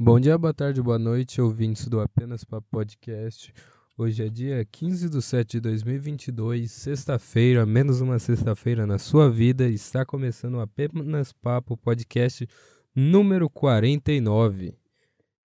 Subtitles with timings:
[0.00, 3.52] Bom dia, boa tarde, boa noite, ouvintes do Apenas Papo Podcast.
[3.96, 9.68] Hoje é dia 15 de 7 de 2022, sexta-feira, menos uma sexta-feira na sua vida.
[9.68, 12.48] Está começando o Apenas Papo Podcast
[12.94, 14.72] número 49.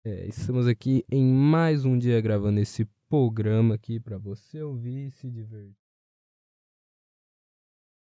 [0.03, 5.11] É, estamos aqui em mais um dia gravando esse programa aqui para você ouvir e
[5.11, 5.77] se divertir.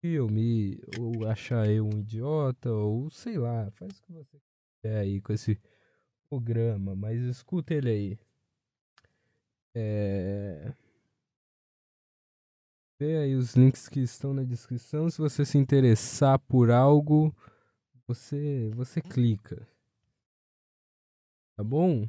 [0.00, 4.38] Eu me ou achar eu um idiota ou sei lá, faz o que você
[4.80, 5.58] quiser aí com esse
[6.29, 8.19] programa, mas escuta ele aí.
[9.74, 10.73] É...
[12.98, 15.10] Vê aí os links que estão na descrição.
[15.10, 17.34] Se você se interessar por algo,
[18.06, 19.68] você você clica.
[21.56, 22.09] Tá bom?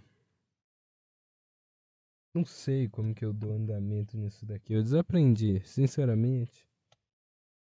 [2.34, 4.74] Não sei como que eu dou andamento nisso daqui.
[4.74, 6.68] Eu desaprendi, sinceramente.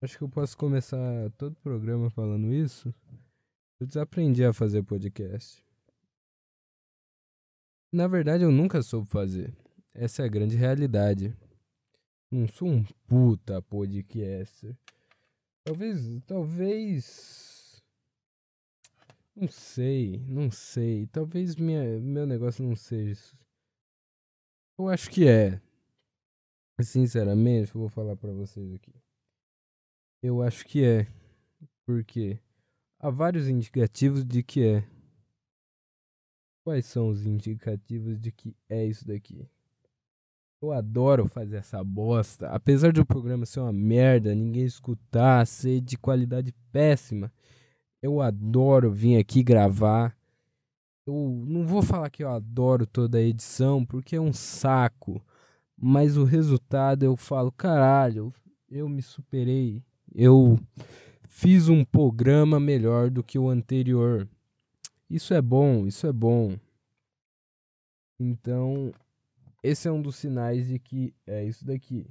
[0.01, 2.93] Acho que eu posso começar todo o programa falando isso.
[3.79, 5.63] Eu desaprendi a fazer podcast.
[7.91, 9.53] Na verdade, eu nunca soube fazer.
[9.93, 11.35] Essa é a grande realidade.
[12.31, 14.77] Não sou um puta podcaster.
[15.65, 17.83] Talvez, talvez.
[19.35, 21.07] Não sei, não sei.
[21.07, 23.37] Talvez minha, meu negócio não seja isso.
[24.77, 25.61] Eu acho que é.
[26.81, 28.93] Sinceramente, eu vou falar para vocês aqui.
[30.23, 31.07] Eu acho que é.
[31.85, 32.39] Porque
[32.99, 35.00] há vários indicativos de que é.
[36.63, 39.47] Quais são os indicativos de que é isso daqui?
[40.61, 42.47] Eu adoro fazer essa bosta.
[42.49, 47.33] Apesar do programa ser uma merda, ninguém escutar, ser de qualidade péssima.
[47.99, 50.15] Eu adoro vir aqui gravar.
[51.05, 55.19] Eu não vou falar que eu adoro toda a edição, porque é um saco.
[55.75, 58.31] Mas o resultado eu falo, caralho,
[58.69, 59.81] eu me superei.
[60.13, 60.59] Eu
[61.27, 64.29] fiz um programa melhor do que o anterior.
[65.11, 66.57] Isso é bom, isso é bom.
[68.17, 68.93] Então,
[69.61, 72.07] esse é um dos sinais de que é isso daqui.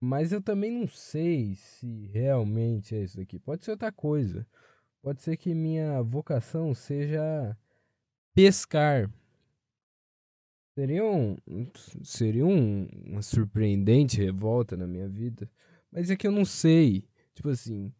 [0.00, 3.40] Mas eu também não sei se realmente é isso daqui.
[3.40, 4.46] Pode ser outra coisa.
[5.02, 7.58] Pode ser que minha vocação seja
[8.32, 9.10] pescar.
[10.78, 11.36] Seria, um,
[12.04, 15.50] seria um, uma surpreendente revolta na minha vida.
[15.90, 17.08] Mas é que eu não sei.
[17.34, 17.92] Tipo assim,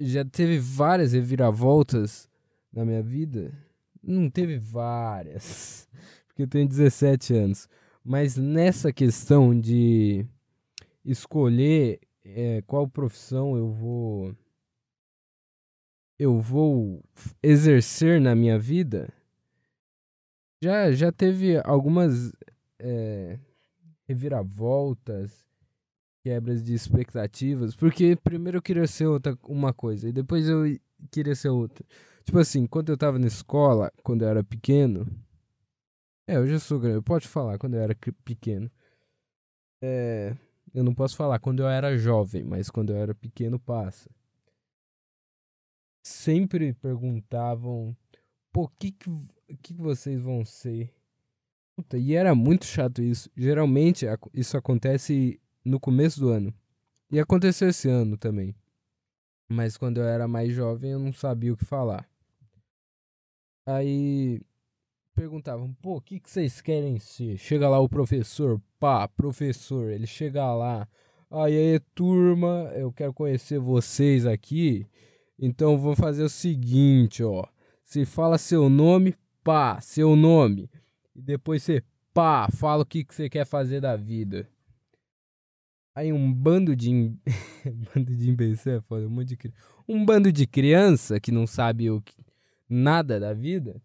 [0.00, 2.30] já teve várias reviravoltas
[2.72, 3.52] na minha vida.
[4.02, 5.88] Não teve várias
[6.28, 7.68] porque eu tenho 17 anos.
[8.04, 10.24] Mas nessa questão de
[11.04, 14.34] escolher é, qual profissão eu vou
[16.18, 17.04] eu vou
[17.40, 19.08] exercer na minha vida,
[20.60, 22.32] já, já teve algumas
[22.78, 23.38] é,
[24.08, 25.46] reviravoltas,
[26.24, 30.64] quebras de expectativas, porque primeiro eu queria ser outra uma coisa e depois eu
[31.10, 31.86] queria ser outra.
[32.28, 35.06] Tipo assim, quando eu tava na escola, quando eu era pequeno,
[36.26, 37.00] é, eu já sou grande.
[37.00, 38.70] Pode falar quando eu era pequeno.
[39.82, 40.36] É,
[40.74, 44.10] eu não posso falar quando eu era jovem, mas quando eu era pequeno passa.
[46.04, 47.96] Sempre perguntavam,
[48.52, 49.10] pô, o que, que,
[49.62, 50.94] que vocês vão ser?
[51.74, 53.30] Puta, e era muito chato isso.
[53.34, 56.52] Geralmente isso acontece no começo do ano.
[57.10, 58.54] E aconteceu esse ano também.
[59.48, 62.06] Mas quando eu era mais jovem eu não sabia o que falar.
[63.68, 64.40] Aí
[65.14, 67.36] perguntavam, pô, o que, que vocês querem ser?
[67.36, 70.88] Chega lá o professor, pá, professor, ele chega lá,
[71.30, 74.86] aí aí turma, eu quero conhecer vocês aqui,
[75.38, 77.44] então vou fazer o seguinte, ó,
[77.84, 79.14] você fala seu nome,
[79.44, 80.70] pá, seu nome,
[81.14, 81.82] e depois você,
[82.14, 84.48] pá, fala o que, que você quer fazer da vida.
[85.94, 87.12] Aí um bando de
[87.94, 89.52] bando de imbecil é foda, um, monte de...
[89.86, 92.14] um bando de criança que não sabe o que...
[92.68, 93.80] nada da vida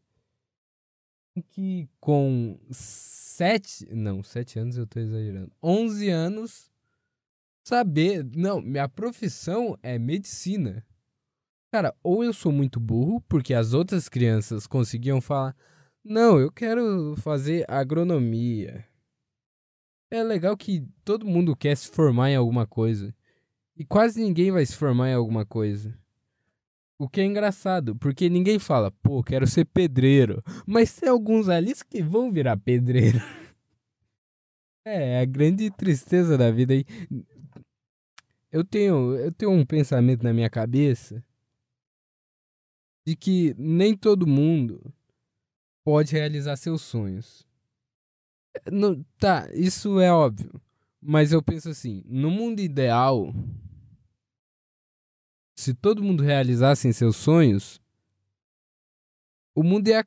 [1.42, 3.88] que com sete.
[3.94, 5.52] Não, sete anos eu tô exagerando.
[5.62, 6.72] Onze anos
[7.64, 8.24] saber.
[8.36, 10.86] Não, minha profissão é medicina.
[11.72, 15.56] Cara, ou eu sou muito burro, porque as outras crianças conseguiam falar.
[16.04, 18.86] Não, eu quero fazer agronomia.
[20.12, 23.16] É legal que todo mundo quer se formar em alguma coisa.
[23.76, 25.98] E quase ninguém vai se formar em alguma coisa.
[27.04, 30.42] O que é engraçado, porque ninguém fala, pô, quero ser pedreiro.
[30.66, 33.20] Mas tem alguns ali que vão virar pedreiro.
[34.86, 36.86] É, a grande tristeza da vida aí.
[38.52, 41.24] Eu tenho, eu tenho um pensamento na minha cabeça
[43.08, 44.94] de que nem todo mundo
[45.86, 47.48] pode realizar seus sonhos.
[48.70, 50.62] Não, tá, isso é óbvio.
[51.02, 53.34] Mas eu penso assim, no mundo ideal,
[55.56, 57.82] se todo mundo realizasse seus sonhos,
[59.56, 60.04] o mundo ia,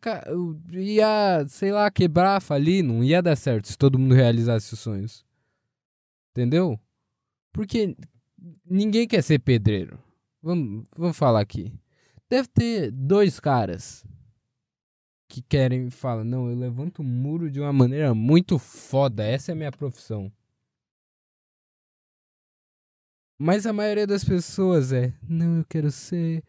[0.73, 5.25] ia, sei lá, quebrar, falir, não ia dar certo se todo mundo realizasse os sonhos.
[6.33, 6.79] Entendeu?
[7.53, 7.97] Porque
[8.65, 9.99] ninguém quer ser pedreiro.
[10.43, 11.73] Vamos, vamos falar aqui.
[12.29, 14.05] Deve ter dois caras
[15.29, 19.55] que querem falam, não, eu levanto o muro de uma maneira muito foda, essa é
[19.55, 20.31] a minha profissão.
[23.39, 26.43] Mas a maioria das pessoas é, não, eu quero ser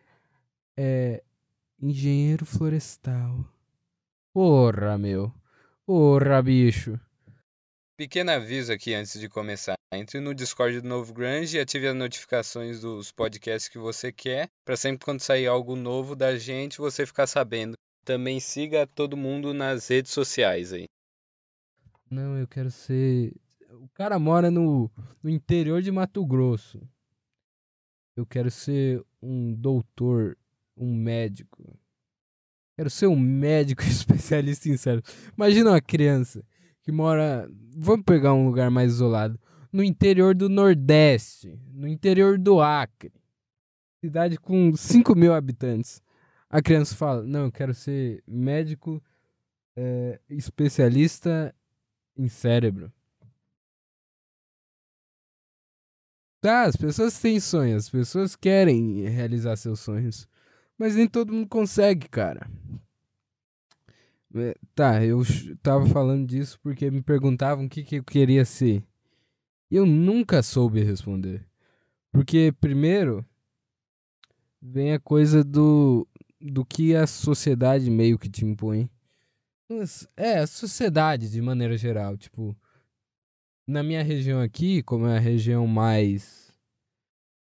[0.77, 1.21] é,
[1.81, 3.45] engenheiro florestal.
[4.33, 5.33] Porra, meu.
[5.85, 6.99] Porra, bicho.
[7.97, 9.75] Pequeno aviso aqui antes de começar.
[9.91, 14.49] Entre no Discord do Novo Grande e ative as notificações dos podcasts que você quer,
[14.63, 17.73] para sempre quando sair algo novo da gente, você ficar sabendo.
[18.05, 20.85] Também siga todo mundo nas redes sociais aí.
[22.09, 23.33] Não, eu quero ser
[23.71, 24.89] o cara mora no,
[25.21, 26.81] no interior de Mato Grosso.
[28.15, 30.37] Eu quero ser um doutor,
[30.75, 31.77] um médico.
[32.75, 35.09] Quero ser um médico especialista em cérebro.
[35.35, 36.43] Imagina uma criança
[36.81, 37.49] que mora.
[37.75, 39.39] Vamos pegar um lugar mais isolado.
[39.71, 41.59] No interior do Nordeste.
[41.71, 43.13] No interior do Acre.
[43.99, 46.01] Cidade com 5 mil habitantes.
[46.49, 49.03] A criança fala: Não, eu quero ser médico
[49.75, 51.53] é, especialista
[52.15, 52.91] em cérebro.
[56.47, 60.29] Tá, as pessoas têm sonhos, as pessoas querem realizar seus sonhos.
[60.77, 62.49] Mas nem todo mundo consegue, cara.
[64.33, 65.23] É, tá, eu
[65.61, 68.81] tava falando disso porque me perguntavam o que, que eu queria ser.
[69.69, 71.45] E eu nunca soube responder.
[72.13, 73.25] Porque, primeiro,
[74.61, 76.07] vem a coisa do,
[76.39, 78.89] do que a sociedade meio que te impõe.
[80.15, 82.15] É, a sociedade de maneira geral.
[82.15, 82.55] Tipo,
[83.67, 86.47] na minha região aqui, como é a região mais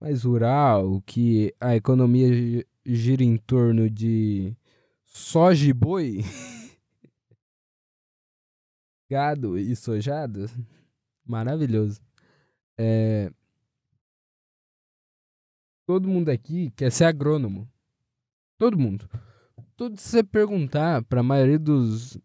[0.00, 4.56] mais rural, que a economia gira em torno de
[5.04, 6.22] soja e boi,
[9.10, 10.46] gado e sojado,
[11.26, 12.00] maravilhoso.
[12.78, 13.30] É...
[15.84, 17.68] Todo mundo aqui quer ser agrônomo.
[18.56, 19.08] Todo mundo.
[19.76, 22.18] Todo se você perguntar para a maioria dos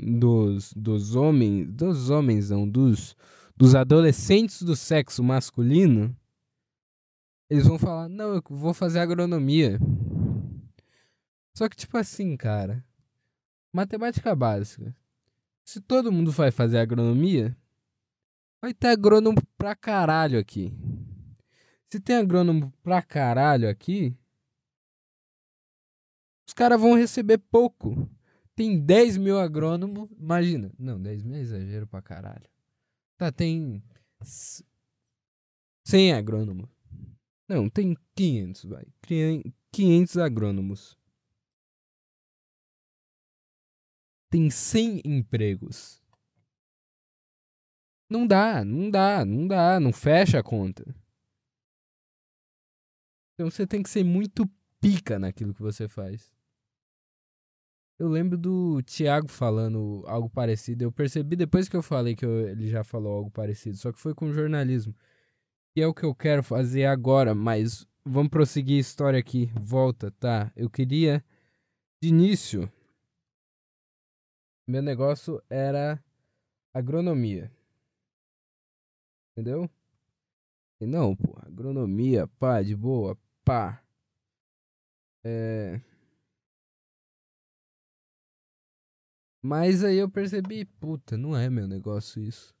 [0.00, 3.16] dos, dos homens, dos homens não, dos,
[3.56, 6.16] dos adolescentes do sexo masculino,
[7.50, 9.78] eles vão falar, não, eu vou fazer agronomia.
[11.54, 12.84] Só que tipo assim, cara,
[13.72, 14.94] matemática básica.
[15.64, 17.56] Se todo mundo vai fazer agronomia,
[18.60, 20.72] vai ter agrônomo pra caralho aqui.
[21.90, 24.16] Se tem agrônomo pra caralho aqui,
[26.46, 28.08] os caras vão receber pouco
[28.54, 30.10] tem 10 mil agrônomos.
[30.18, 30.72] Imagina.
[30.78, 32.48] Não, 10 mil é exagero pra caralho.
[33.16, 33.82] Tá, tem
[35.84, 36.68] 100 agrônomos.
[37.48, 38.86] Não, tem 500, vai.
[39.70, 40.98] 500 agrônomos.
[44.30, 46.02] Tem 100 empregos.
[48.08, 50.84] Não dá, não dá, não dá, não fecha a conta.
[53.34, 54.46] Então você tem que ser muito
[54.80, 56.32] pica naquilo que você faz.
[58.02, 60.82] Eu lembro do Thiago falando algo parecido.
[60.82, 64.00] Eu percebi depois que eu falei que eu, ele já falou algo parecido, só que
[64.00, 64.92] foi com jornalismo.
[65.76, 69.52] E é o que eu quero fazer agora, mas vamos prosseguir a história aqui.
[69.54, 70.50] Volta, tá?
[70.56, 71.24] Eu queria,
[72.02, 72.68] de início,
[74.66, 76.02] meu negócio era
[76.74, 77.52] agronomia.
[79.30, 79.70] Entendeu?
[80.80, 83.80] E não, pô, agronomia, pá, de boa, pá.
[85.22, 85.80] É.
[89.42, 92.54] Mas aí eu percebi, puta, não é meu negócio isso.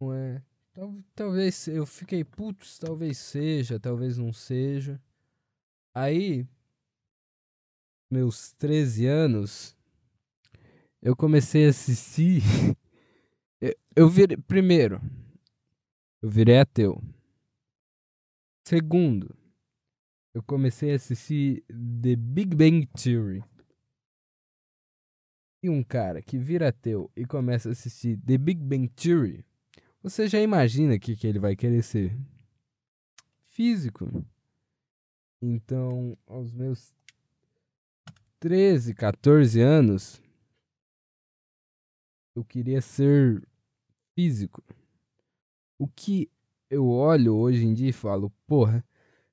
[0.00, 0.40] Não é.
[0.72, 5.02] Tal, talvez eu fiquei, putz, talvez seja, talvez não seja.
[5.92, 6.46] Aí,
[8.08, 9.76] meus 13 anos,
[11.02, 12.42] eu comecei a assistir.
[13.60, 14.36] eu, eu virei.
[14.36, 15.00] Primeiro,
[16.22, 17.02] eu virei ateu.
[18.64, 19.36] Segundo,
[20.32, 23.42] eu comecei a assistir The Big Bang Theory
[25.62, 29.44] e um cara que vira ateu e começa a assistir The Big Bang Theory,
[30.02, 32.16] você já imagina o que, que ele vai querer ser?
[33.50, 34.24] Físico.
[35.42, 36.94] Então, aos meus
[38.38, 40.22] 13, 14 anos,
[42.34, 43.46] eu queria ser
[44.14, 44.62] físico.
[45.78, 46.30] O que
[46.70, 48.84] eu olho hoje em dia e falo, porra,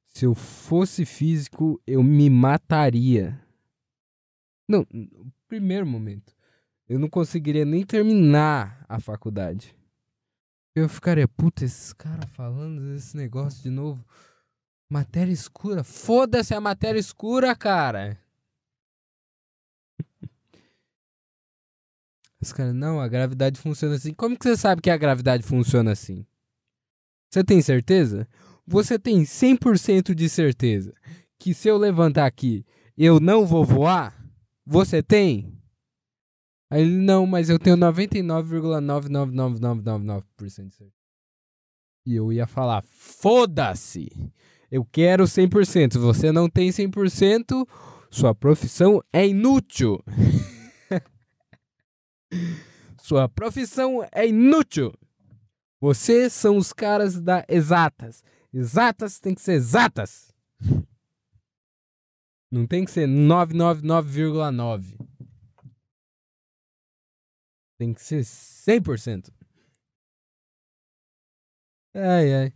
[0.05, 3.39] se eu fosse físico, eu me mataria.
[4.67, 4.85] Não,
[5.47, 6.35] primeiro momento.
[6.87, 9.75] Eu não conseguiria nem terminar a faculdade.
[10.75, 14.05] Eu ficaria, puta, esses caras falando desse negócio de novo.
[14.89, 15.83] Matéria escura?
[15.83, 18.17] Foda-se a matéria escura, cara.
[22.39, 24.13] Os caras, não, a gravidade funciona assim.
[24.13, 26.25] Como que você sabe que a gravidade funciona assim?
[27.29, 28.27] Você tem certeza?
[28.65, 30.93] Você tem 100% de certeza
[31.37, 32.65] que se eu levantar aqui,
[32.97, 34.16] eu não vou voar?
[34.69, 35.57] Você tem?
[36.69, 40.91] Aí ele, não, mas eu tenho 99,99999% de certeza.
[42.05, 44.11] E eu ia falar, foda-se!
[44.69, 45.93] Eu quero 100%.
[45.93, 47.65] Se você não tem 100%,
[48.11, 50.03] sua profissão é inútil.
[52.99, 54.93] sua profissão é inútil.
[55.79, 58.21] Vocês são os caras da exatas.
[58.53, 60.35] Exatas tem que ser exatas.
[62.49, 64.97] Não tem que ser 999,9.
[67.77, 69.29] Tem que ser 100%.
[71.93, 72.53] Ai, ai.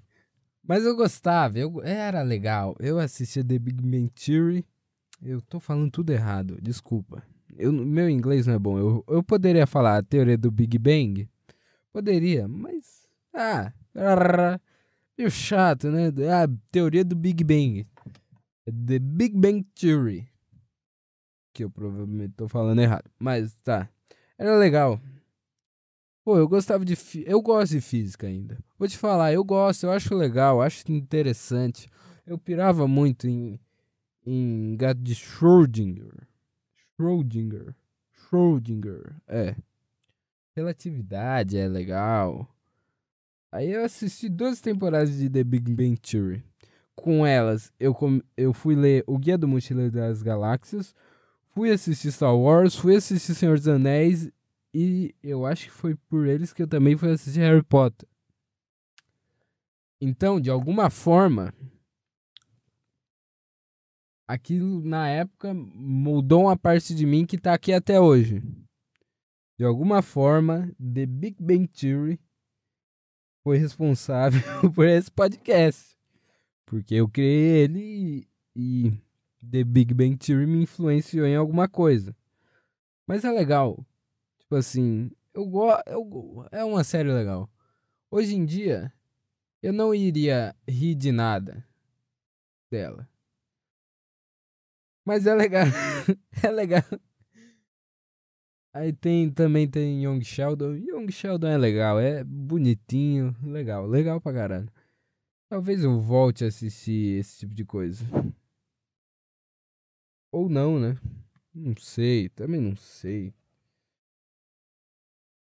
[0.64, 2.76] Mas eu gostava, eu, era legal.
[2.80, 4.66] Eu assistia The Big Bang Theory.
[5.22, 7.24] Eu tô falando tudo errado, desculpa.
[7.58, 8.78] Eu, meu inglês não é bom.
[8.78, 11.30] Eu, eu poderia falar a teoria do Big Bang?
[11.92, 13.08] Poderia, mas.
[13.34, 13.74] Ah,
[15.18, 16.08] meio chato, né?
[16.08, 17.86] A teoria do Big Bang.
[18.72, 20.28] The Big Bang Theory.
[21.54, 23.10] Que eu provavelmente tô falando errado.
[23.20, 23.90] Mas tá.
[24.38, 25.00] Era legal.
[26.24, 26.96] Pô, eu gostava de.
[27.26, 28.58] Eu gosto de física ainda.
[28.78, 31.90] Vou te falar, eu gosto, eu acho legal, acho interessante.
[32.26, 33.60] Eu pirava muito em.
[34.26, 36.28] em gato de Schrödinger.
[36.96, 37.76] Schrödinger.
[38.14, 39.16] Schrödinger.
[39.28, 39.56] É.
[40.56, 42.48] Relatividade é legal.
[43.52, 46.44] Aí eu assisti duas temporadas de The Big Bang Theory.
[46.96, 47.96] Com elas, eu,
[48.38, 50.94] eu fui ler O Guia do Mochileiro das Galáxias,
[51.50, 54.30] fui assistir Star Wars, fui assistir Senhor dos Anéis
[54.74, 58.08] e eu acho que foi por eles que eu também fui assistir Harry Potter.
[60.00, 61.54] Então, de alguma forma,
[64.28, 68.42] aquilo na época mudou uma parte de mim que tá aqui até hoje.
[69.60, 72.20] De alguma forma, The Big Bang Theory
[73.44, 74.42] foi responsável
[74.74, 75.96] por esse podcast.
[76.72, 78.94] Porque eu criei ele e,
[79.42, 82.16] The Big Bang Theory me influenciou em alguma coisa.
[83.06, 83.86] Mas é legal,
[84.40, 85.84] Tipo assim, eu gosto.
[86.50, 87.50] É uma série legal.
[88.10, 88.94] Hoje em dia,
[89.62, 91.62] eu não iria rir de nada
[92.72, 93.06] dela.
[95.04, 95.66] Mas é legal.
[96.42, 96.84] é legal.
[98.74, 100.76] Aí tem também tem Young Sheldon.
[100.76, 104.72] Young Sheldon é legal, é bonitinho, legal, legal pra caralho.
[105.52, 108.06] Talvez eu volte a assistir esse tipo de coisa.
[110.32, 110.98] Ou não, né?
[111.54, 113.34] Não sei, também não sei.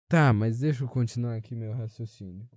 [0.10, 2.50] Tá, mas deixa eu continuar aqui meu raciocínio.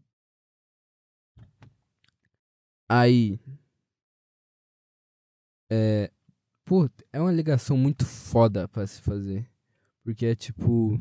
[2.89, 3.39] Aí.
[5.71, 6.11] É.
[6.65, 9.47] Pô, é uma ligação muito foda pra se fazer.
[10.03, 10.99] Porque é tipo.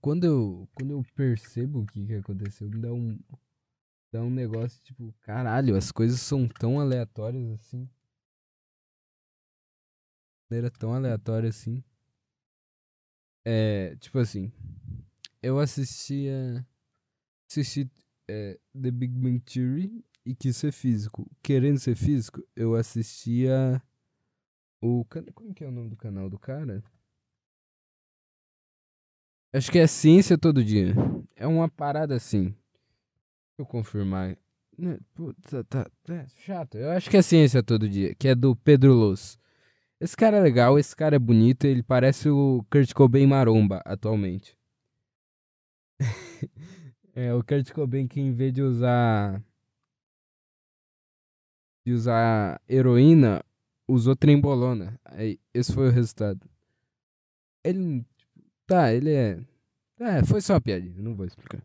[0.00, 3.18] Quando eu, quando eu percebo o que, que aconteceu, me dá um.
[4.10, 7.88] Dá um negócio tipo, caralho, as coisas são tão aleatórias assim.
[10.50, 11.84] Era tão aleatória assim.
[13.44, 14.50] É, tipo assim,
[15.42, 16.66] eu assistia.
[17.50, 17.90] Assisti
[18.28, 21.30] é, The Big Bang Theory e quis ser físico.
[21.42, 23.82] Querendo ser físico, eu assistia.
[24.80, 25.04] O.
[25.34, 26.82] Como que é o nome do canal do cara?
[29.52, 30.94] Acho que é Ciência Todo Dia.
[31.34, 32.44] É uma parada assim.
[32.44, 32.56] Deixa
[33.58, 34.36] eu confirmar.
[34.76, 36.76] Né, Puta, tá, tá, é chato.
[36.76, 39.38] Eu acho que é Ciência Todo Dia, que é do Pedro Luz.
[40.00, 44.56] Esse cara é legal, esse cara é bonito, ele parece o Kurt Cobain maromba atualmente.
[47.14, 49.42] é, o Kurt Cobain que em vez de usar
[51.84, 53.42] de usar heroína,
[53.88, 55.00] usou trembolona.
[55.06, 56.46] Aí, esse foi o resultado.
[57.64, 58.04] Ele
[58.68, 59.40] tá, ele é
[60.00, 61.60] é, foi só uma piadinha, não vou explicar.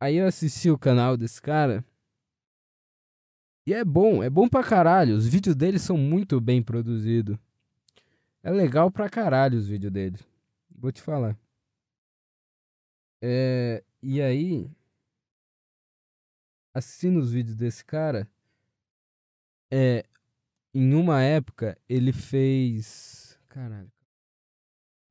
[0.00, 1.84] Aí eu assisti o canal desse cara
[3.66, 5.14] e é bom, é bom pra caralho.
[5.14, 7.36] Os vídeos dele são muito bem produzidos.
[8.42, 10.18] É legal pra caralho os vídeos dele.
[10.70, 11.38] Vou te falar.
[13.22, 14.70] É, e aí,
[16.74, 18.28] assistindo os vídeos desse cara,
[19.70, 20.04] é,
[20.74, 23.38] em uma época ele fez.
[23.48, 23.93] Caralho.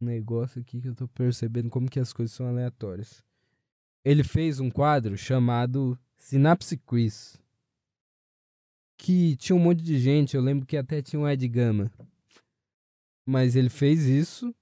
[0.04, 3.24] Negócio aqui que eu tô percebendo como que as coisas são aleatórias.
[4.06, 7.42] Ele fez um quadro chamado Synapse Quiz
[8.98, 10.36] que tinha um monte de gente.
[10.36, 11.92] Eu lembro que até tinha um Ed Gama.
[13.26, 14.54] Mas ele fez isso.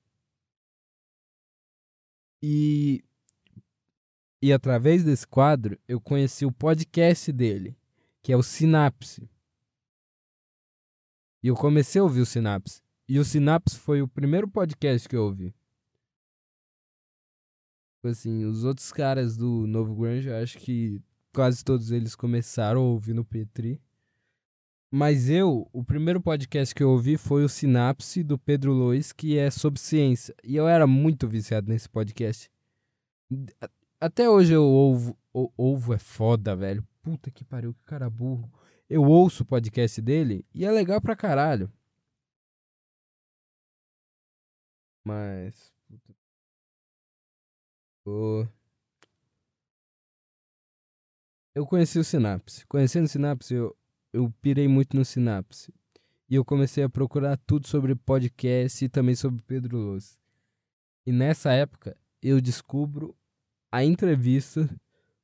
[2.41, 3.03] E
[4.41, 7.77] E através desse quadro, eu conheci o podcast dele,
[8.23, 9.29] que é o Sinapse.
[11.43, 12.80] E eu comecei a ouvir o Sinapse.
[13.11, 15.53] E o Sinapse foi o primeiro podcast que eu ouvi.
[17.97, 21.01] Tipo assim, os outros caras do Novo Grunge, eu acho que
[21.35, 23.81] quase todos eles começaram no Petri.
[24.89, 29.37] Mas eu, o primeiro podcast que eu ouvi foi o Sinapse do Pedro Lois, que
[29.37, 30.33] é sobre ciência.
[30.41, 32.49] E eu era muito viciado nesse podcast.
[33.99, 35.17] Até hoje eu ouvo.
[35.33, 36.87] Ouvo é foda, velho.
[37.01, 38.49] Puta que pariu, que cara burro.
[38.89, 41.69] Eu ouço o podcast dele e é legal pra caralho.
[45.03, 45.73] Mas.
[48.05, 48.45] Oh.
[51.53, 52.65] Eu conheci o Sinapse.
[52.65, 53.75] Conhecendo o Sinapse, eu,
[54.13, 55.73] eu pirei muito no Sinapse.
[56.29, 60.17] E eu comecei a procurar tudo sobre podcast e também sobre Pedro Luz.
[61.05, 63.13] E nessa época, eu descubro
[63.71, 64.69] a entrevista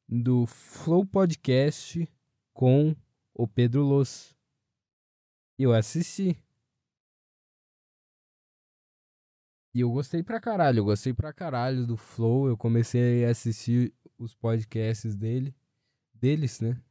[0.07, 2.07] do Flow Podcast
[2.53, 2.95] com
[3.33, 4.03] o Pedro.
[5.57, 6.37] E eu assisti.
[9.77, 12.47] E eu gostei pra caralho, eu gostei pra caralho do Flow.
[12.47, 15.53] Eu comecei a assistir os podcasts dele,
[16.15, 16.81] deles, né?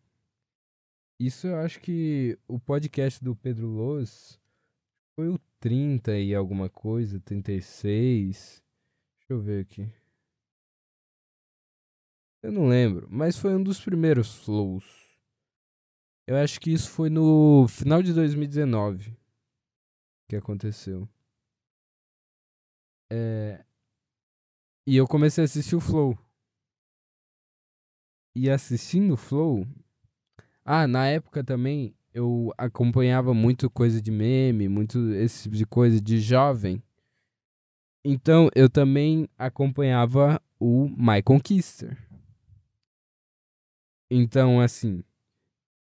[1.18, 4.40] Isso eu acho que o podcast do Pedro Loz
[5.16, 8.62] foi o 30 e alguma coisa, 36.
[9.18, 9.92] Deixa eu ver aqui.
[12.40, 14.84] Eu não lembro, mas foi um dos primeiros flows.
[16.24, 19.12] Eu acho que isso foi no final de 2019
[20.28, 21.08] que aconteceu.
[23.10, 23.64] É...
[24.86, 26.16] E eu comecei a assistir o Flow.
[28.34, 29.66] E assistindo o Flow.
[30.64, 36.00] Ah, na época também eu acompanhava muito coisa de meme, muito esse tipo de coisa
[36.00, 36.82] de jovem.
[38.04, 41.96] Então eu também acompanhava o My Conquister.
[44.10, 45.02] Então, assim,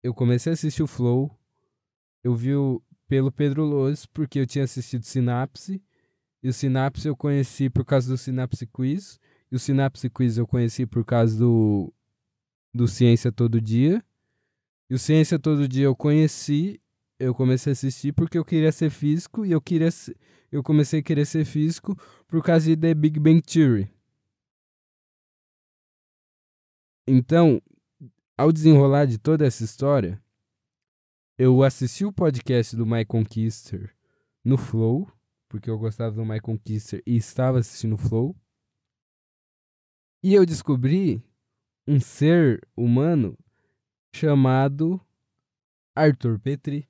[0.02, 1.30] eu comecei a assistir o Flow.
[2.24, 5.82] Eu vi o, pelo Pedro Loz, porque eu tinha assistido Sinapse.
[6.42, 9.18] E o Synapse eu conheci por causa do Synapse Quiz.
[9.50, 11.92] E o Synapse Quiz eu conheci por causa do,
[12.72, 14.04] do Ciência Todo Dia.
[14.88, 16.80] E o Ciência Todo Dia eu conheci,
[17.18, 19.44] eu comecei a assistir porque eu queria ser físico.
[19.44, 19.88] E eu, queria,
[20.52, 21.96] eu comecei a querer ser físico
[22.28, 23.90] por causa de The Big Bang Theory.
[27.08, 27.62] Então,
[28.36, 30.22] ao desenrolar de toda essa história,
[31.38, 33.94] eu assisti o podcast do My Conquister
[34.44, 35.08] no Flow
[35.48, 38.36] porque eu gostava do My Conquister e estava assistindo Flow.
[40.22, 41.22] E eu descobri
[41.86, 43.38] um ser humano
[44.14, 45.00] chamado
[45.94, 46.88] Arthur Petri.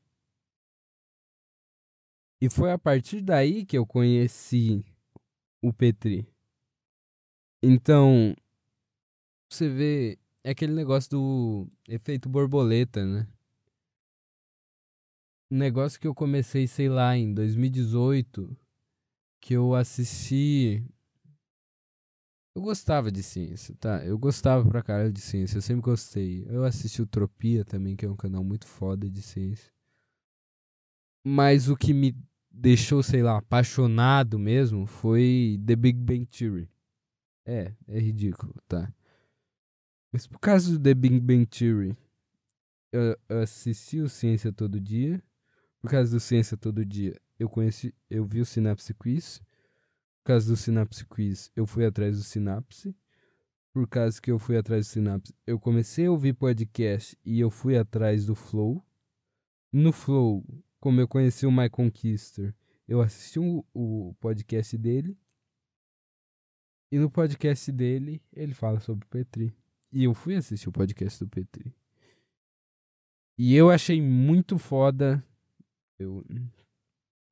[2.40, 4.84] E foi a partir daí que eu conheci
[5.62, 6.26] o Petri.
[7.62, 8.34] Então,
[9.50, 13.26] você vê, é aquele negócio do efeito borboleta, né?
[15.50, 18.56] Um negócio que eu comecei, sei lá, em 2018,
[19.40, 20.84] que eu assisti.
[22.54, 24.04] Eu gostava de ciência, tá?
[24.04, 26.46] Eu gostava pra caralho de ciência, eu sempre gostei.
[26.48, 29.70] Eu assisti o Tropia também, que é um canal muito foda de ciência.
[31.24, 32.16] Mas o que me
[32.50, 36.68] deixou, sei lá, apaixonado mesmo foi The Big Bang Theory.
[37.44, 38.92] É, é ridículo, tá?
[40.10, 41.96] Mas por causa do The Big Bang Theory,
[42.90, 45.22] eu, eu assisti o Ciência Todo Dia
[45.86, 49.38] por causa do Ciência Todo Dia, eu conheci, eu vi o Sinapse Quiz.
[50.18, 52.92] Por causa do Sinapse Quiz, eu fui atrás do Sinapse.
[53.72, 57.52] Por causa que eu fui atrás do Sinapse, eu comecei a ouvir podcast e eu
[57.52, 58.84] fui atrás do Flow.
[59.72, 60.44] No Flow,
[60.80, 62.52] como eu conheci o My Conquister,
[62.88, 65.16] eu assisti o, o podcast dele.
[66.90, 69.56] E no podcast dele, ele fala sobre o Petri.
[69.92, 71.72] E eu fui assistir o podcast do Petri.
[73.38, 75.24] E eu achei muito foda
[75.98, 76.24] eu.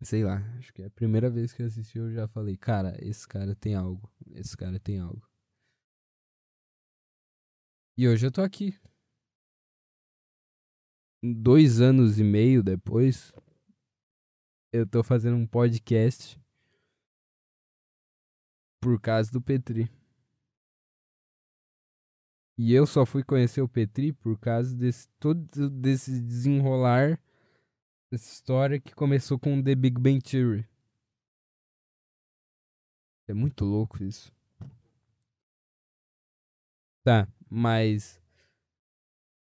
[0.03, 2.97] Sei lá, acho que é a primeira vez que eu assisti eu já falei, cara,
[3.01, 4.11] esse cara tem algo.
[4.33, 5.23] Esse cara tem algo.
[7.97, 8.79] E hoje eu tô aqui.
[11.23, 13.33] Dois anos e meio depois,
[14.73, 16.39] eu tô fazendo um podcast
[18.81, 19.91] por causa do Petri.
[22.59, 27.19] E eu só fui conhecer o Petri por causa desse todo desse desenrolar
[28.15, 30.67] essa história que começou com The Big Bang Theory.
[33.27, 34.33] É muito louco isso.
[37.03, 38.21] Tá, mas.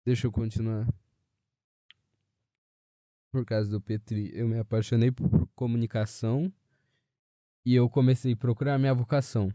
[0.04, 0.86] Deixa eu continuar.
[3.30, 6.52] Por causa do Petri, eu me apaixonei por comunicação
[7.64, 9.52] e eu comecei a procurar minha vocação.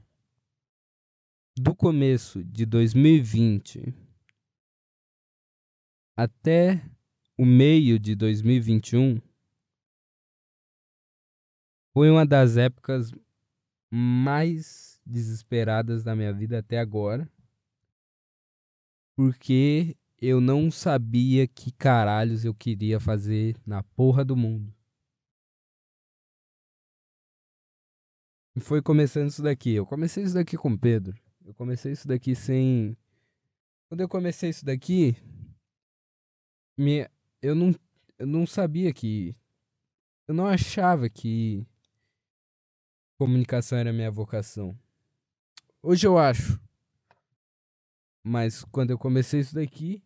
[1.57, 3.93] do começo de 2020
[6.15, 6.81] até
[7.41, 9.19] o meio de 2021
[11.91, 13.11] foi uma das épocas
[13.89, 17.27] mais desesperadas da minha vida até agora.
[19.15, 24.71] Porque eu não sabia que caralhos eu queria fazer na porra do mundo.
[28.55, 29.71] E foi começando isso daqui.
[29.71, 31.19] Eu comecei isso daqui com o Pedro.
[31.43, 32.95] Eu comecei isso daqui sem.
[33.89, 35.15] Quando eu comecei isso daqui,
[36.77, 37.09] minha...
[37.41, 37.73] eu, não...
[38.17, 39.35] eu não sabia que.
[40.27, 41.65] Eu não achava que
[43.17, 44.77] comunicação era minha vocação.
[45.81, 46.59] Hoje eu acho.
[48.23, 50.03] Mas quando eu comecei isso daqui,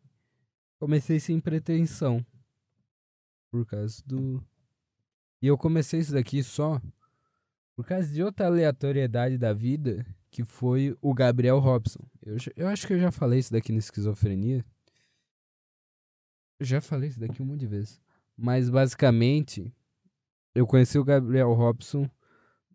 [0.80, 2.26] comecei sem pretensão.
[3.52, 4.43] Por causa do.
[5.41, 6.82] E eu comecei isso daqui só
[7.76, 12.00] por causa de outra aleatoriedade da vida, que foi o Gabriel Robson.
[12.24, 14.65] Eu, eu acho que eu já falei isso daqui no Esquizofrenia.
[16.60, 18.02] Já falei isso daqui um monte de vezes.
[18.38, 19.74] Mas basicamente,
[20.54, 22.10] eu conheci o Gabriel Robson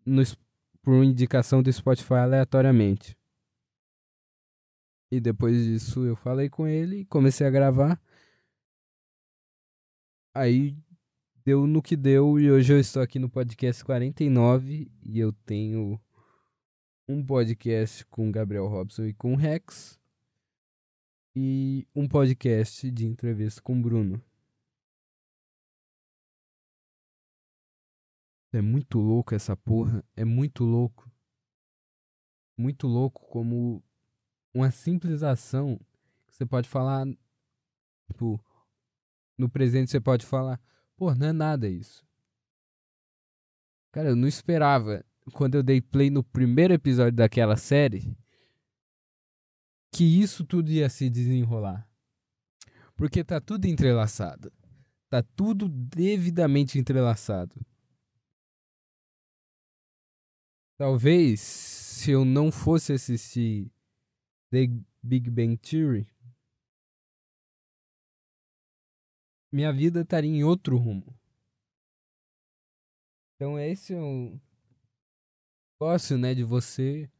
[0.05, 0.21] no,
[0.81, 3.17] por indicação do Spotify aleatoriamente.
[5.11, 8.01] E depois disso eu falei com ele, comecei a gravar.
[10.33, 10.77] Aí
[11.43, 15.99] deu no que deu e hoje eu estou aqui no podcast 49 e eu tenho
[17.09, 20.00] um podcast com Gabriel Robson e com Rex
[21.35, 24.21] e um podcast de entrevista com Bruno.
[28.53, 31.09] É muito louco essa porra, é muito louco.
[32.57, 33.83] Muito louco como
[34.53, 35.79] uma simples ação
[36.27, 37.05] que você pode falar
[38.07, 38.43] tipo
[39.37, 40.59] no presente você pode falar
[41.01, 42.05] Pô, não é nada isso.
[43.91, 48.15] Cara, eu não esperava, quando eu dei play no primeiro episódio daquela série,
[49.93, 51.87] que isso tudo ia se desenrolar.
[52.95, 54.51] Porque tá tudo entrelaçado.
[55.09, 57.55] Tá tudo devidamente entrelaçado.
[60.77, 63.71] Talvez se eu não fosse assistir
[64.49, 64.67] The
[65.03, 66.07] Big Bang Theory,
[69.51, 71.13] minha vida estaria em outro rumo.
[73.35, 74.39] Então esse é o
[75.79, 77.11] negócio, né, de você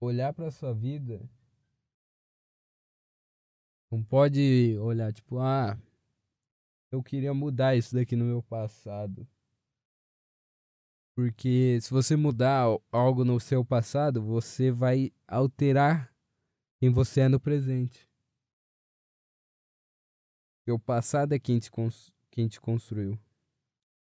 [0.00, 1.28] olhar para sua vida.
[3.90, 5.78] Não pode olhar tipo, ah,
[6.90, 9.26] eu queria mudar isso daqui no meu passado.
[11.14, 16.14] Porque se você mudar algo no seu passado, você vai alterar
[16.78, 18.06] quem você é no presente.
[20.58, 21.70] Porque o passado é quem te,
[22.30, 23.18] quem te construiu.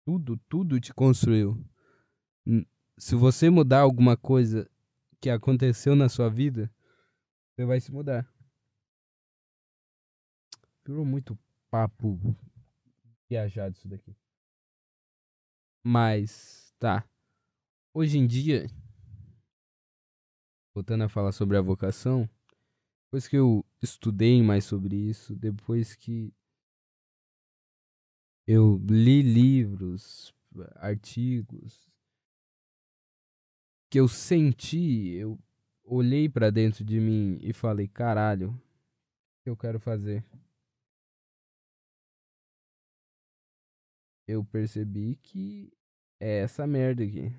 [0.05, 1.59] Tudo, tudo te construiu.
[2.96, 4.70] Se você mudar alguma coisa
[5.21, 6.73] que aconteceu na sua vida,
[7.51, 8.27] você vai se mudar.
[10.85, 11.39] Virou muito
[11.71, 12.19] papo
[13.29, 14.17] viajado isso daqui.
[15.85, 17.05] Mas, tá.
[17.93, 18.67] Hoje em dia,
[20.75, 22.29] voltando a falar sobre a vocação,
[23.05, 26.33] depois que eu estudei mais sobre isso, depois que
[28.47, 30.35] eu li livros,
[30.77, 31.89] artigos
[33.90, 35.38] que eu senti, eu
[35.85, 40.24] olhei para dentro de mim e falei, caralho, o que eu quero fazer?
[44.29, 45.72] Eu percebi que
[46.20, 47.33] é essa merda aqui.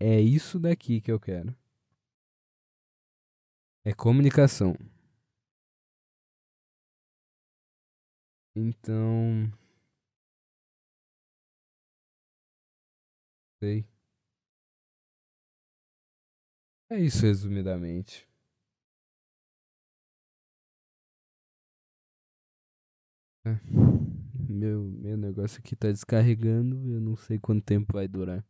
[0.00, 1.54] É isso daqui que eu quero.
[3.84, 4.74] É comunicação.
[8.54, 9.50] Então,
[13.60, 13.84] Sei.
[16.90, 18.28] É isso, resumidamente.
[23.44, 23.58] É.
[24.48, 28.44] Meu, meu negócio aqui tá descarregando, eu não sei quanto tempo vai durar.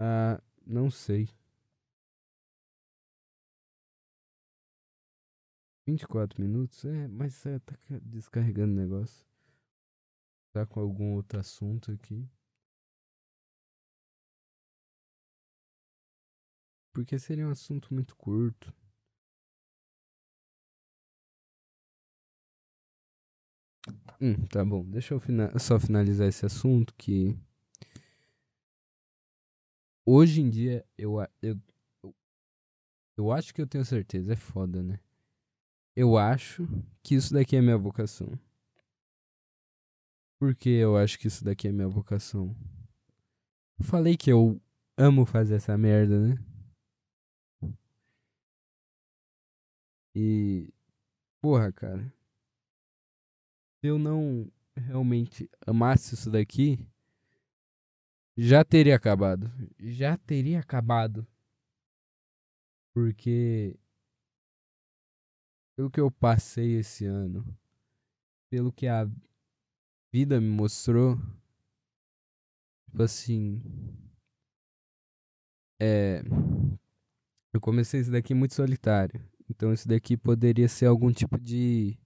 [0.00, 1.28] Ah, não sei.
[5.86, 6.84] 24 minutos?
[6.84, 9.24] É, mas é, tá descarregando o negócio.
[10.52, 12.24] Tá com algum outro assunto aqui?
[16.92, 18.72] Porque seria um assunto muito curto.
[24.20, 24.84] Hum, tá bom.
[24.84, 27.36] Deixa eu fina só finalizar esse assunto que
[30.04, 31.58] hoje em dia eu, eu
[33.16, 34.98] eu acho que eu tenho certeza, é foda, né?
[35.96, 36.68] Eu acho
[37.02, 38.38] que isso daqui é minha vocação.
[40.40, 42.56] Porque eu acho que isso daqui é minha vocação.
[43.82, 44.58] Falei que eu
[44.96, 46.42] amo fazer essa merda, né?
[50.14, 50.72] E.
[51.42, 52.10] Porra, cara.
[53.80, 56.78] Se eu não realmente amasse isso daqui,
[58.34, 59.52] já teria acabado.
[59.78, 61.26] Já teria acabado.
[62.94, 63.78] Porque.
[65.76, 67.44] Pelo que eu passei esse ano,
[68.50, 69.06] pelo que a
[70.12, 71.16] vida me mostrou,
[72.86, 73.62] tipo assim.
[75.80, 76.22] É.
[77.52, 79.24] Eu comecei isso daqui muito solitário.
[79.48, 81.98] Então isso daqui poderia ser algum tipo de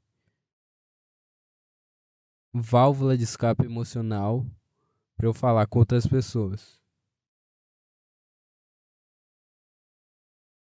[2.53, 4.47] válvula de escape emocional
[5.17, 6.81] para eu falar com outras pessoas.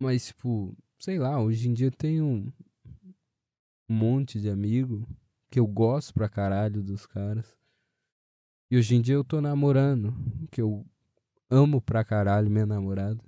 [0.00, 5.06] Mas tipo, sei lá, hoje em dia eu tenho um monte de amigo
[5.50, 7.58] que eu gosto pra caralho dos caras.
[8.70, 10.14] E hoje em dia eu tô namorando,
[10.50, 10.86] que eu
[11.50, 13.20] amo pra caralho minha namorada.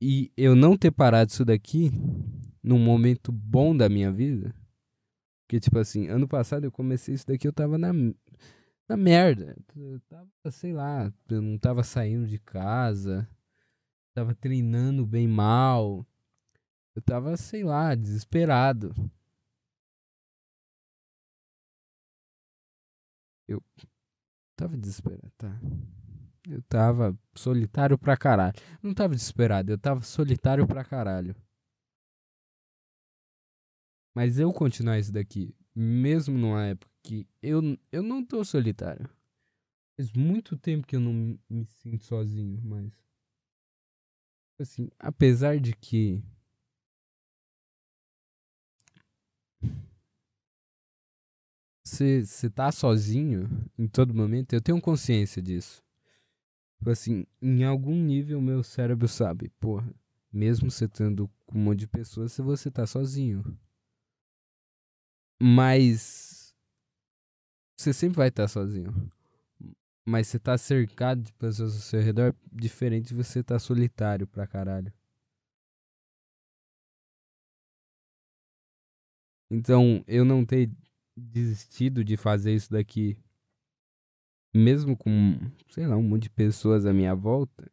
[0.00, 1.90] E eu não ter parado isso daqui
[2.62, 4.54] num momento bom da minha vida.
[5.42, 7.92] Porque, tipo assim, ano passado eu comecei isso daqui, eu tava na,
[8.88, 9.56] na merda.
[9.74, 13.28] Eu tava, sei lá, eu não tava saindo de casa.
[14.14, 16.06] Tava treinando bem mal.
[16.94, 18.94] Eu tava, sei lá, desesperado.
[23.48, 23.62] Eu
[24.54, 25.58] tava desesperado, tá?
[26.48, 28.54] Eu tava solitário pra caralho.
[28.82, 31.34] Não tava desesperado, eu tava solitário pra caralho.
[34.14, 37.60] Mas eu continuar isso daqui, mesmo numa época que eu,
[37.92, 39.08] eu não tô solitário.
[39.96, 42.92] Faz muito tempo que eu não me sinto sozinho, mas.
[44.60, 46.22] Assim, apesar de que.
[51.88, 53.48] Você tá sozinho
[53.78, 55.82] em todo momento, eu tenho consciência disso.
[56.78, 59.92] Tipo assim, em algum nível meu cérebro sabe, porra,
[60.32, 63.42] mesmo você estando com um monte de pessoas, se você tá sozinho.
[65.40, 66.54] Mas
[67.76, 69.10] você sempre vai estar sozinho.
[70.04, 74.46] Mas você tá cercado de pessoas ao seu redor, diferente de você tá solitário pra
[74.46, 74.92] caralho.
[79.50, 80.70] Então, eu não ter
[81.18, 83.18] desistido de fazer isso daqui
[84.54, 87.70] mesmo com, sei lá, um monte de pessoas à minha volta,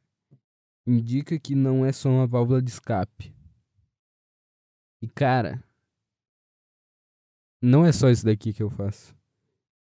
[0.86, 3.34] indica que não é só uma válvula de escape.
[5.02, 5.64] E cara,
[7.62, 9.16] não é só isso daqui que eu faço.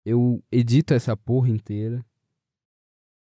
[0.05, 2.05] Eu edito essa porra inteira.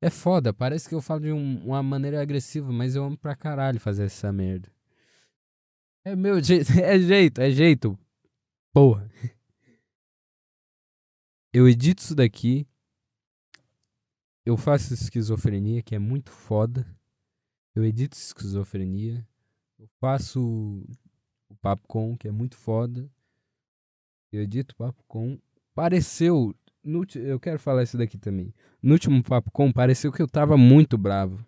[0.02, 3.36] É foda, parece que eu falo de um, uma maneira agressiva, mas eu amo pra
[3.36, 4.70] caralho fazer essa merda.
[6.04, 7.98] É meu jeito, é jeito, é jeito.
[8.74, 9.10] Porra.
[11.54, 12.66] Eu edito isso daqui,
[14.46, 16.86] eu faço esquizofrenia, que é muito foda.
[17.76, 19.26] Eu edito esquizofrenia.
[19.80, 20.84] Eu faço
[21.48, 23.10] o Papo Com, que é muito foda.
[24.32, 25.40] Eu edito o Papo Com.
[25.74, 26.54] Pareceu.
[26.84, 28.54] No, eu quero falar isso daqui também.
[28.82, 31.46] No último Papo Com, pareceu que eu tava muito bravo.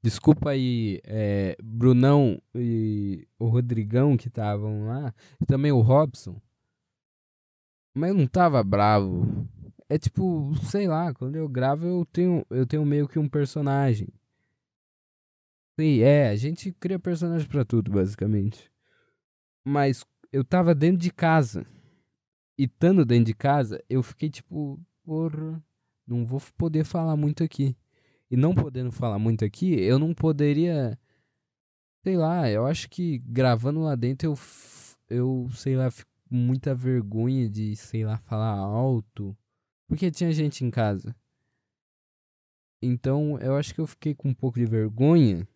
[0.00, 5.12] Desculpa aí, é, Brunão e o Rodrigão que estavam lá.
[5.40, 6.40] E também o Robson.
[7.96, 9.48] Mas eu não tava bravo
[9.88, 14.08] é tipo, sei lá, quando eu gravo eu tenho, eu tenho meio que um personagem.
[15.78, 18.70] Sim, é, a gente cria personagem para tudo, basicamente.
[19.64, 21.66] Mas eu tava dentro de casa.
[22.58, 25.62] E estando dentro de casa, eu fiquei tipo, porra,
[26.06, 27.76] não vou poder falar muito aqui.
[28.30, 30.98] E não podendo falar muito aqui, eu não poderia.
[32.02, 34.38] Sei lá, eu acho que gravando lá dentro eu,
[35.08, 39.36] eu sei lá, fico muita vergonha de, sei lá, falar alto
[39.86, 41.14] porque tinha gente em casa.
[42.82, 45.48] Então eu acho que eu fiquei com um pouco de vergonha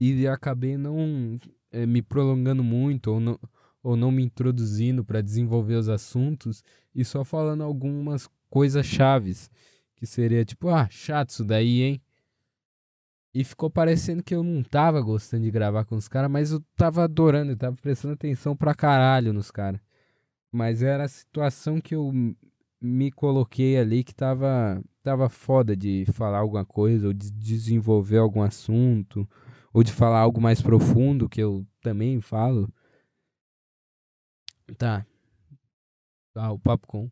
[0.00, 1.38] e acabei não
[1.70, 3.38] é, me prolongando muito ou não,
[3.82, 6.62] ou não me introduzindo para desenvolver os assuntos
[6.94, 9.50] e só falando algumas coisas chaves
[9.96, 12.02] que seria tipo, ah, chato isso daí, hein?
[13.34, 16.60] E ficou parecendo que eu não tava gostando de gravar com os caras, mas eu
[16.76, 19.80] tava adorando, eu tava prestando atenção pra caralho nos caras.
[20.50, 22.10] Mas era a situação que eu
[22.80, 28.42] me coloquei ali que tava, tava foda de falar alguma coisa, ou de desenvolver algum
[28.42, 29.28] assunto,
[29.72, 32.72] ou de falar algo mais profundo, que eu também falo.
[34.76, 35.06] Tá.
[36.32, 37.10] Tá, o Papo Com.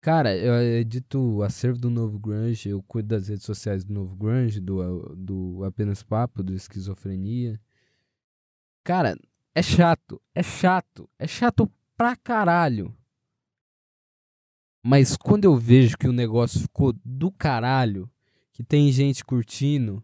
[0.00, 4.16] Cara, eu edito o acervo do Novo Grunge, eu cuido das redes sociais do Novo
[4.16, 7.60] Grunge, do, do Apenas Papo, do Esquizofrenia.
[8.82, 9.14] Cara,
[9.54, 12.96] é chato, é chato, é chato pra caralho.
[14.82, 18.10] Mas quando eu vejo que o negócio ficou do caralho,
[18.52, 20.02] que tem gente curtindo,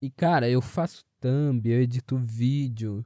[0.00, 3.04] e cara, eu faço thumb, eu edito vídeo.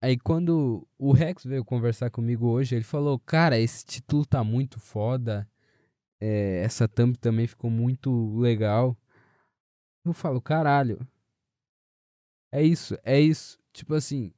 [0.00, 4.78] Aí quando o Rex veio conversar comigo hoje, ele falou: Cara, esse título tá muito
[4.78, 5.48] foda.
[6.20, 8.96] É, essa thumb também ficou muito legal.
[10.04, 11.06] Eu falo, caralho.
[12.52, 13.58] É isso, é isso.
[13.72, 14.32] Tipo assim.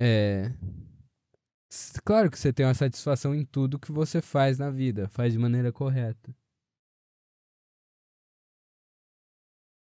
[0.00, 0.52] É.
[2.04, 5.38] Claro que você tem uma satisfação em tudo que você faz na vida, faz de
[5.38, 6.34] maneira correta.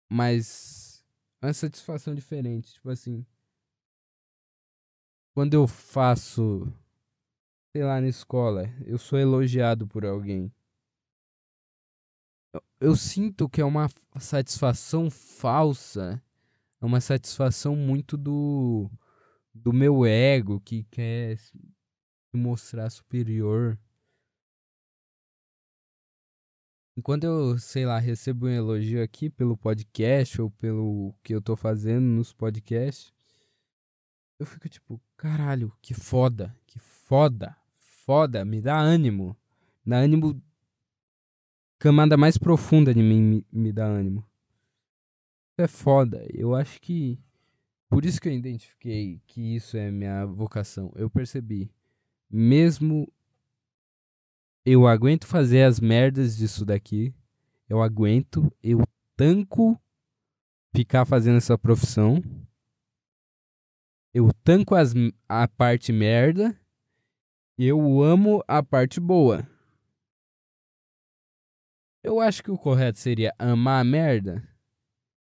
[0.09, 1.03] Mas
[1.41, 3.25] é uma satisfação diferente, tipo assim.
[5.35, 6.65] Quando eu faço,
[7.75, 10.49] sei lá, na escola, eu sou elogiado por alguém.
[12.53, 16.23] Eu, eu sinto que é uma satisfação falsa,
[16.81, 18.89] é uma satisfação muito do
[19.53, 21.53] do meu ego que quer se
[22.33, 23.77] mostrar superior.
[26.97, 31.57] Enquanto eu, sei lá, recebo um elogio aqui pelo podcast ou pelo que eu tô
[31.57, 33.14] fazendo nos podcasts,
[34.39, 39.35] eu fico tipo, caralho, que foda, que foda, foda, me dá ânimo.
[39.85, 40.41] Me dá ânimo.
[41.79, 44.25] Camada mais profunda de mim me, me dá ânimo.
[45.57, 46.25] É foda.
[46.33, 47.19] Eu acho que
[47.89, 50.91] por isso que eu identifiquei que isso é minha vocação.
[50.95, 51.71] Eu percebi,
[52.29, 53.11] mesmo
[54.65, 57.13] eu aguento fazer as merdas disso daqui,
[57.69, 58.81] eu aguento, eu
[59.15, 59.79] tanco
[60.75, 62.21] ficar fazendo essa profissão.
[64.17, 64.93] Eu tanco as,
[65.27, 66.57] a parte merda
[67.57, 69.45] eu amo a parte boa.
[72.01, 74.41] Eu acho que o correto seria amar a merda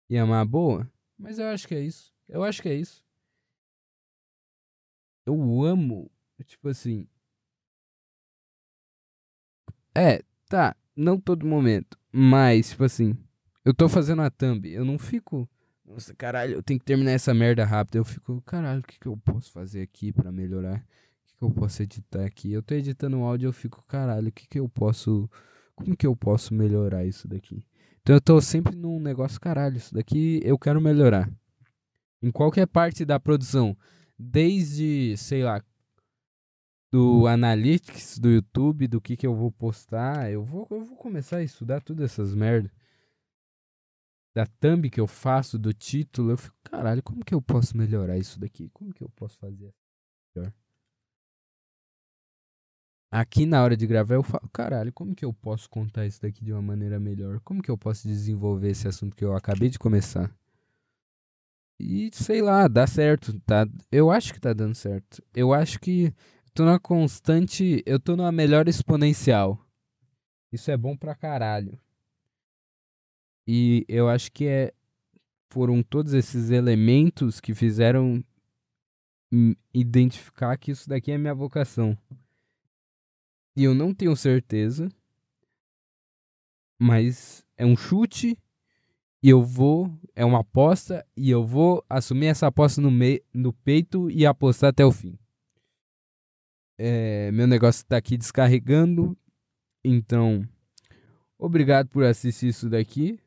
[0.08, 2.12] e amar a boa, mas eu acho que é isso.
[2.28, 3.04] Eu acho que é isso.
[5.24, 6.10] Eu amo,
[6.44, 7.06] tipo assim.
[9.94, 13.16] É, tá, não todo momento, mas, tipo assim,
[13.64, 15.48] eu tô fazendo a thumb, eu não fico.
[15.90, 17.96] Nossa, caralho, eu tenho que terminar essa merda rápido.
[17.96, 20.76] Eu fico, caralho, o que, que eu posso fazer aqui para melhorar?
[20.76, 22.52] O que, que eu posso editar aqui?
[22.52, 25.28] Eu tô editando o áudio, eu fico, caralho, o que, que eu posso.
[25.74, 27.66] Como que eu posso melhorar isso daqui?
[28.02, 31.28] Então eu tô sempre num negócio, caralho, isso daqui eu quero melhorar
[32.22, 33.76] em qualquer parte da produção,
[34.18, 35.62] desde, sei lá,
[36.92, 41.38] do analytics do YouTube, do que que eu vou postar, eu vou eu vou começar
[41.38, 42.70] a estudar todas essas merdas.
[44.34, 48.16] Da thumb que eu faço, do título, eu fico, caralho, como que eu posso melhorar
[48.16, 48.68] isso daqui?
[48.70, 49.74] Como que eu posso fazer
[50.34, 50.52] melhor?
[53.12, 56.44] Aqui na hora de gravar eu falo, caralho, como que eu posso contar isso daqui
[56.44, 57.40] de uma maneira melhor?
[57.40, 60.32] Como que eu posso desenvolver esse assunto que eu acabei de começar?
[61.80, 63.66] E sei lá, dá certo, tá?
[63.90, 65.20] Eu acho que tá dando certo.
[65.34, 66.14] Eu acho que
[66.54, 69.58] tô na constante, eu tô numa melhor exponencial.
[70.52, 71.78] Isso é bom pra caralho.
[73.52, 74.72] E eu acho que é
[75.52, 78.24] foram todos esses elementos que fizeram
[79.74, 81.98] identificar que isso daqui é minha vocação.
[83.56, 84.88] E eu não tenho certeza,
[86.80, 88.38] mas é um chute
[89.20, 92.88] e eu vou, é uma aposta, e eu vou assumir essa aposta no,
[93.34, 95.18] no peito e apostar até o fim.
[96.78, 99.18] É, meu negócio está aqui descarregando,
[99.82, 100.48] então
[101.36, 103.18] obrigado por assistir isso daqui.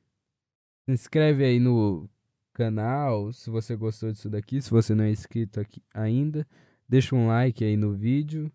[0.86, 2.10] Se inscreve aí no
[2.54, 6.48] canal se você gostou disso daqui, se você não é inscrito aqui ainda,
[6.88, 8.52] deixa um like aí no vídeo.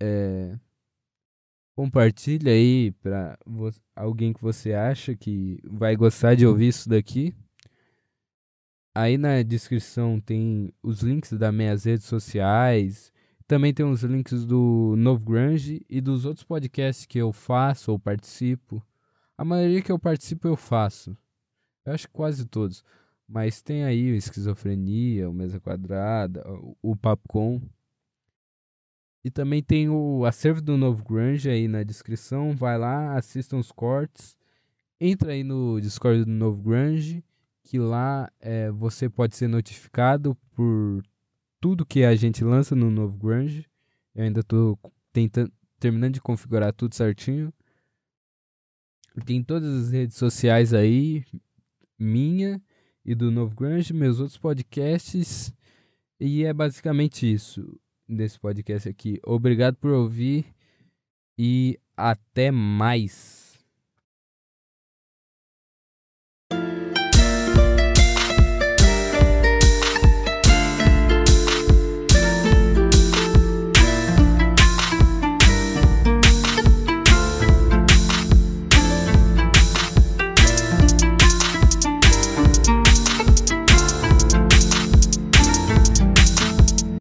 [0.00, 0.58] É,
[1.80, 3.38] Compartilha aí para
[3.96, 7.34] alguém que você acha que vai gostar de ouvir isso daqui.
[8.94, 13.10] Aí na descrição tem os links das minhas redes sociais.
[13.46, 17.98] Também tem os links do Novo Grunge e dos outros podcasts que eu faço ou
[17.98, 18.84] participo.
[19.38, 21.16] A maioria que eu participo eu faço.
[21.90, 22.84] Eu acho que quase todos.
[23.28, 26.44] Mas tem aí o Esquizofrenia, o Mesa Quadrada,
[26.82, 27.60] o Papo Com.
[29.24, 32.56] E também tem o acervo do Novo Grunge aí na descrição.
[32.56, 34.36] Vai lá, assistam os cortes.
[35.00, 37.24] Entra aí no Discord do Novo Grunge,
[37.62, 41.02] que lá é, você pode ser notificado por
[41.60, 43.66] tudo que a gente lança no Novo Grunge.
[44.14, 44.78] Eu ainda estou
[45.12, 47.52] tentando, terminando de configurar tudo certinho.
[49.24, 51.24] Tem todas as redes sociais aí,
[52.00, 52.60] minha
[53.04, 55.52] e do Novo Grunge, meus outros podcasts.
[56.18, 57.78] E é basicamente isso
[58.08, 59.20] desse podcast aqui.
[59.24, 60.46] Obrigado por ouvir
[61.38, 63.49] e até mais.